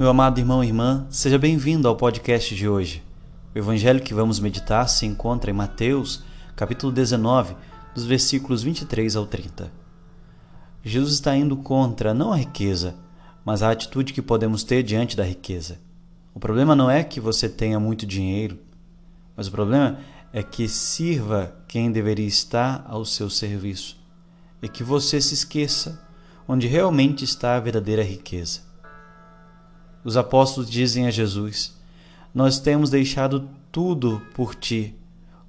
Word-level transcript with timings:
Meu 0.00 0.08
amado 0.08 0.38
irmão 0.38 0.64
e 0.64 0.68
irmã, 0.68 1.06
seja 1.10 1.38
bem-vindo 1.38 1.86
ao 1.86 1.94
podcast 1.94 2.54
de 2.54 2.66
hoje. 2.66 3.04
O 3.54 3.58
evangelho 3.58 4.00
que 4.00 4.14
vamos 4.14 4.40
meditar 4.40 4.88
se 4.88 5.04
encontra 5.04 5.50
em 5.50 5.54
Mateus, 5.54 6.22
capítulo 6.56 6.90
19, 6.90 7.54
dos 7.94 8.06
versículos 8.06 8.62
23 8.62 9.14
ao 9.14 9.26
30. 9.26 9.70
Jesus 10.82 11.12
está 11.12 11.36
indo 11.36 11.54
contra 11.54 12.14
não 12.14 12.32
a 12.32 12.36
riqueza, 12.36 12.94
mas 13.44 13.62
a 13.62 13.70
atitude 13.70 14.14
que 14.14 14.22
podemos 14.22 14.64
ter 14.64 14.82
diante 14.82 15.14
da 15.14 15.22
riqueza. 15.22 15.78
O 16.34 16.40
problema 16.40 16.74
não 16.74 16.90
é 16.90 17.04
que 17.04 17.20
você 17.20 17.46
tenha 17.46 17.78
muito 17.78 18.06
dinheiro, 18.06 18.58
mas 19.36 19.48
o 19.48 19.52
problema 19.52 19.98
é 20.32 20.42
que 20.42 20.66
sirva 20.66 21.54
quem 21.68 21.92
deveria 21.92 22.26
estar 22.26 22.86
ao 22.88 23.04
seu 23.04 23.28
serviço 23.28 23.98
e 24.62 24.66
que 24.66 24.82
você 24.82 25.20
se 25.20 25.34
esqueça 25.34 26.00
onde 26.48 26.66
realmente 26.66 27.22
está 27.22 27.54
a 27.54 27.60
verdadeira 27.60 28.02
riqueza. 28.02 28.69
Os 30.04 30.16
apóstolos 30.16 30.70
dizem 30.70 31.06
a 31.06 31.10
Jesus: 31.10 31.76
Nós 32.34 32.58
temos 32.58 32.90
deixado 32.90 33.48
tudo 33.70 34.22
por 34.34 34.54
ti. 34.54 34.94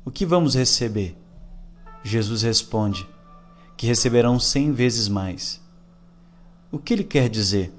O 0.04 0.12
que 0.12 0.26
vamos 0.26 0.56
receber? 0.56 1.18
Jesus 2.04 2.42
responde: 2.42 3.08
Que 3.78 3.88
receberão 3.88 4.40
cem 4.40 4.72
vezes 4.72 5.08
mais. 5.08 5.62
O 6.72 6.78
que 6.78 6.94
ele 6.94 7.04
quer 7.04 7.30
dizer? 7.30 7.74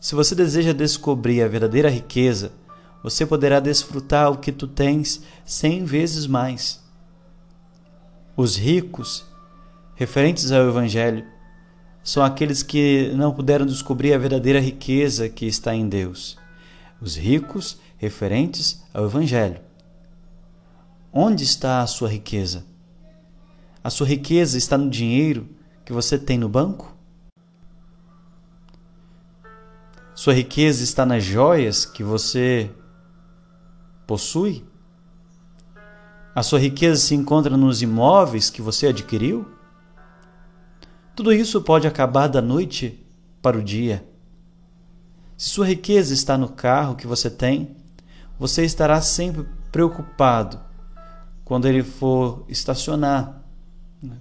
Se 0.00 0.14
você 0.14 0.34
deseja 0.34 0.72
descobrir 0.72 1.42
a 1.42 1.48
verdadeira 1.48 1.90
riqueza, 1.90 2.52
você 3.02 3.24
poderá 3.24 3.60
desfrutar 3.60 4.30
o 4.30 4.38
que 4.38 4.52
tu 4.52 4.66
tens 4.66 5.22
cem 5.44 5.84
vezes 5.84 6.26
mais. 6.26 6.82
Os 8.36 8.56
ricos, 8.56 9.24
referentes 9.94 10.52
ao 10.52 10.68
Evangelho, 10.68 11.24
são 12.06 12.22
aqueles 12.22 12.62
que 12.62 13.12
não 13.16 13.34
puderam 13.34 13.66
descobrir 13.66 14.14
a 14.14 14.18
verdadeira 14.18 14.60
riqueza 14.60 15.28
que 15.28 15.44
está 15.44 15.74
em 15.74 15.88
Deus. 15.88 16.38
Os 17.00 17.16
ricos, 17.16 17.80
referentes 17.98 18.80
ao 18.94 19.06
Evangelho. 19.06 19.60
Onde 21.12 21.42
está 21.42 21.82
a 21.82 21.86
sua 21.88 22.08
riqueza? 22.08 22.64
A 23.82 23.90
sua 23.90 24.06
riqueza 24.06 24.56
está 24.56 24.78
no 24.78 24.88
dinheiro 24.88 25.48
que 25.84 25.92
você 25.92 26.16
tem 26.16 26.38
no 26.38 26.48
banco? 26.48 26.94
Sua 30.14 30.32
riqueza 30.32 30.84
está 30.84 31.04
nas 31.04 31.24
joias 31.24 31.84
que 31.84 32.04
você 32.04 32.70
possui? 34.06 34.64
A 36.32 36.44
sua 36.44 36.60
riqueza 36.60 37.00
se 37.00 37.16
encontra 37.16 37.56
nos 37.56 37.82
imóveis 37.82 38.48
que 38.48 38.62
você 38.62 38.86
adquiriu? 38.86 39.55
Tudo 41.16 41.32
isso 41.32 41.62
pode 41.62 41.86
acabar 41.86 42.28
da 42.28 42.42
noite 42.42 43.02
para 43.40 43.56
o 43.56 43.62
dia. 43.62 44.06
Se 45.34 45.48
sua 45.48 45.66
riqueza 45.66 46.12
está 46.12 46.36
no 46.36 46.46
carro 46.46 46.94
que 46.94 47.06
você 47.06 47.30
tem, 47.30 47.74
você 48.38 48.66
estará 48.66 49.00
sempre 49.00 49.46
preocupado 49.72 50.60
quando 51.42 51.66
ele 51.66 51.82
for 51.82 52.44
estacionar, 52.50 53.42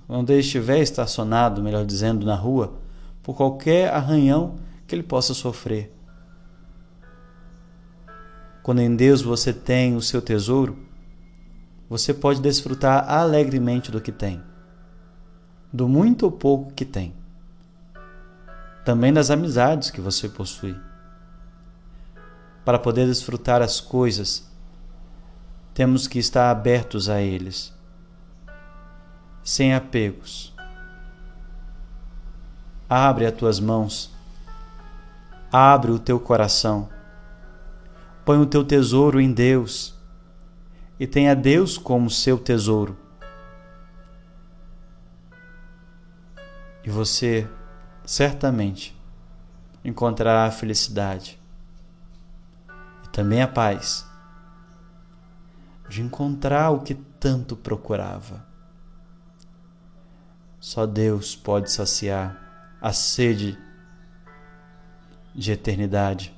quando 0.08 0.30
ele 0.30 0.40
estiver 0.40 0.80
estacionado, 0.80 1.62
melhor 1.62 1.86
dizendo, 1.86 2.26
na 2.26 2.36
rua, 2.36 2.80
por 3.22 3.36
qualquer 3.36 3.94
arranhão 3.94 4.56
que 4.88 4.96
ele 4.96 5.04
possa 5.04 5.34
sofrer. 5.34 5.94
Quando 8.64 8.80
em 8.80 8.96
Deus 8.96 9.22
você 9.22 9.52
tem 9.52 9.98
o 9.98 10.02
seu 10.02 10.22
tesouro, 10.22 10.80
você 11.90 12.14
pode 12.14 12.40
desfrutar 12.40 13.12
alegremente 13.12 13.92
do 13.92 14.00
que 14.00 14.14
tem 14.14 14.42
do 15.76 15.90
muito 15.90 16.24
ou 16.24 16.32
pouco 16.32 16.72
que 16.72 16.86
tem. 16.86 17.14
Também 18.86 19.12
das 19.12 19.30
amizades 19.30 19.92
que 19.92 20.00
você 20.00 20.30
possui. 20.30 20.74
Para 22.64 22.80
poder 22.80 23.06
desfrutar 23.08 23.62
as 23.62 23.82
coisas, 23.82 24.50
temos 25.74 26.08
que 26.08 26.18
estar 26.18 26.50
abertos 26.50 27.10
a 27.10 27.22
eles, 27.22 27.74
sem 29.44 29.74
apegos. 29.76 30.54
Abre 32.90 33.26
as 33.26 33.34
tuas 33.36 33.60
mãos, 33.60 34.14
abre 35.52 35.92
o 35.92 36.00
teu 36.00 36.20
coração, 36.22 36.88
põe 38.24 38.40
o 38.40 38.46
teu 38.46 38.64
tesouro 38.64 39.20
em 39.20 39.34
Deus 39.34 39.94
e 40.98 41.06
tenha 41.06 41.36
Deus 41.36 41.78
como 41.78 42.10
seu 42.10 42.38
tesouro 42.38 43.05
e 46.86 46.90
você 46.90 47.50
certamente 48.06 48.96
encontrará 49.84 50.46
a 50.46 50.52
felicidade 50.52 51.42
e 53.04 53.10
também 53.10 53.42
a 53.42 53.48
paz 53.48 54.06
de 55.90 56.04
encontrar 56.04 56.70
o 56.70 56.82
que 56.82 56.94
tanto 56.94 57.56
procurava. 57.56 58.46
Só 60.60 60.86
Deus 60.86 61.36
pode 61.36 61.72
saciar 61.72 62.78
a 62.80 62.94
sede 62.94 63.58
de 65.34 65.52
eternidade, 65.52 66.36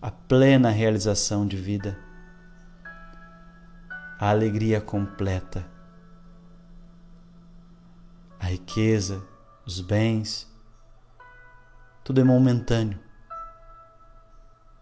a 0.00 0.10
plena 0.10 0.70
realização 0.70 1.46
de 1.46 1.56
vida, 1.56 1.98
a 4.18 4.30
alegria 4.30 4.80
completa 4.80 5.64
riqueza, 8.52 9.22
os 9.64 9.80
bens, 9.80 10.46
tudo 12.04 12.20
é 12.20 12.24
momentâneo. 12.24 13.00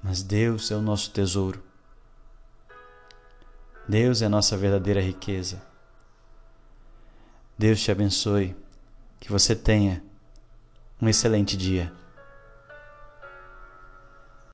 Mas 0.02 0.22
Deus 0.22 0.70
é 0.70 0.76
o 0.76 0.82
nosso 0.82 1.10
tesouro. 1.10 1.62
Deus 3.88 4.22
é 4.22 4.26
a 4.26 4.28
nossa 4.28 4.56
verdadeira 4.56 5.00
riqueza. 5.00 5.62
Deus 7.56 7.80
te 7.80 7.92
abençoe, 7.92 8.56
que 9.18 9.30
você 9.30 9.54
tenha 9.54 10.02
um 11.00 11.08
excelente 11.08 11.56
dia. 11.56 11.92